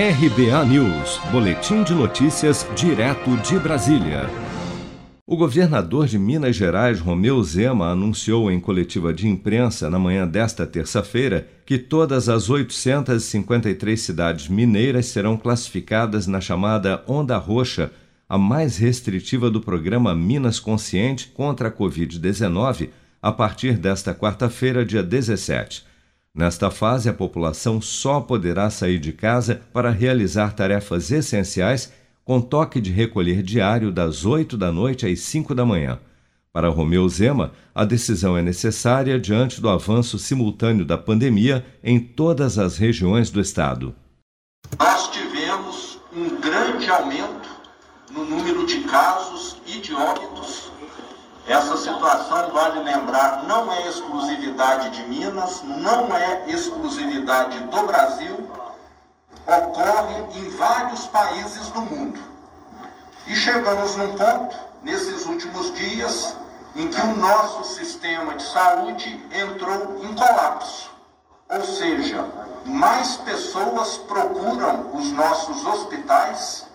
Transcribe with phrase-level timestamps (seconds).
[0.00, 4.30] RBA News, Boletim de Notícias, direto de Brasília.
[5.26, 10.64] O governador de Minas Gerais, Romeu Zema, anunciou em coletiva de imprensa na manhã desta
[10.64, 17.90] terça-feira que todas as 853 cidades mineiras serão classificadas na chamada Onda Roxa,
[18.28, 22.90] a mais restritiva do programa Minas Consciente contra a Covid-19,
[23.20, 25.87] a partir desta quarta-feira, dia 17.
[26.38, 31.92] Nesta fase, a população só poderá sair de casa para realizar tarefas essenciais
[32.24, 35.98] com toque de recolher diário das 8 da noite às 5 da manhã.
[36.52, 42.56] Para Romeu Zema, a decisão é necessária diante do avanço simultâneo da pandemia em todas
[42.56, 43.92] as regiões do estado.
[44.78, 47.48] Nós tivemos um grande aumento
[48.12, 50.70] no número de casos e de óbitos
[51.48, 58.50] essa situação, vale lembrar, não é exclusividade de Minas, não é exclusividade do Brasil,
[59.46, 62.20] ocorre em vários países do mundo.
[63.26, 66.36] E chegamos num ponto, nesses últimos dias,
[66.76, 70.90] em que o nosso sistema de saúde entrou em colapso.
[71.48, 72.26] Ou seja,
[72.66, 76.66] mais pessoas procuram os nossos hospitais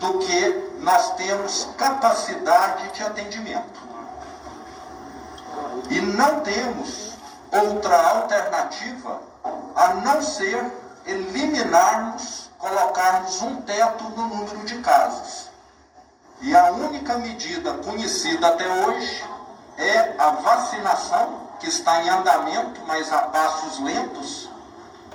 [0.00, 3.91] do que nós temos capacidade de atendimento.
[5.92, 7.12] E não temos
[7.52, 9.20] outra alternativa
[9.76, 10.64] a não ser
[11.04, 15.50] eliminarmos, colocarmos um teto no número de casos.
[16.40, 19.22] E a única medida conhecida até hoje
[19.76, 24.48] é a vacinação, que está em andamento, mas a passos lentos,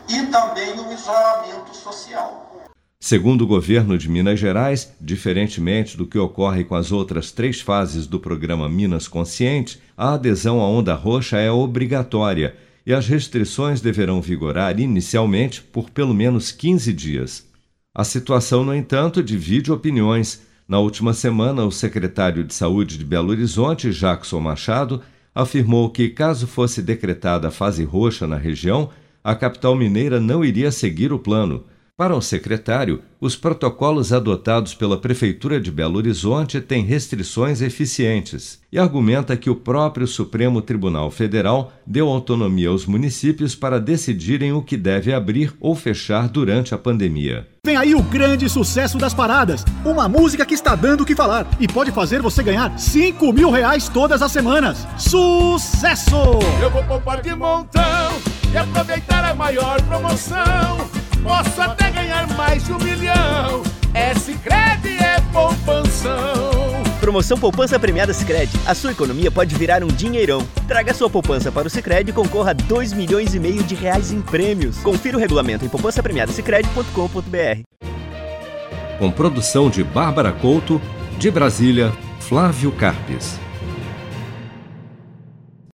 [0.08, 2.67] e também o isolamento social.
[3.00, 8.08] Segundo o governo de Minas Gerais, diferentemente do que ocorre com as outras três fases
[8.08, 14.20] do programa Minas Consciente, a adesão à onda roxa é obrigatória e as restrições deverão
[14.20, 17.48] vigorar inicialmente por pelo menos 15 dias.
[17.94, 20.42] A situação, no entanto, divide opiniões.
[20.67, 25.02] Na última semana, o secretário de Saúde de Belo Horizonte, Jackson Machado,
[25.36, 28.89] afirmou que, caso fosse decretada a fase roxa na região,
[29.23, 31.64] a capital mineira não iria seguir o plano.
[31.97, 38.77] Para o secretário, os protocolos adotados pela Prefeitura de Belo Horizonte têm restrições eficientes e
[38.77, 44.77] argumenta que o próprio Supremo Tribunal Federal deu autonomia aos municípios para decidirem o que
[44.77, 47.47] deve abrir ou fechar durante a pandemia.
[47.65, 51.47] Vem aí o grande sucesso das paradas, uma música que está dando o que falar
[51.59, 54.87] e pode fazer você ganhar 5 mil reais todas as semanas.
[54.99, 56.15] Sucesso!
[56.61, 58.21] Eu vou poupar de montão
[58.53, 60.96] e aproveitar a maior promoção.
[61.23, 63.64] Posso até ganhar mais de um milhão.
[63.94, 66.83] É Sicredi é poupanção.
[67.00, 68.60] Promoção Poupança Premiada Sicredi.
[68.66, 70.45] A sua economia pode virar um dinheirão.
[70.67, 74.11] Traga sua poupança para o Sicredi e concorra a 2 milhões e meio de reais
[74.11, 74.77] em prêmios.
[74.80, 77.88] Confira o regulamento em poupancapremiadasicredi.com.br.
[79.00, 80.82] Com produção de Bárbara Couto,
[81.17, 83.39] de Brasília, Flávio Carpes.